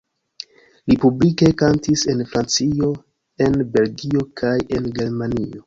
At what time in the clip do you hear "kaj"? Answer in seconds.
4.43-4.57